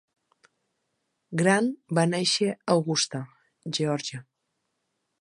Grant 1.41 1.69
va 1.99 2.07
néixer 2.15 2.49
a 2.55 2.59
Augusta 2.79 3.25
(Geòrgia). 3.81 4.27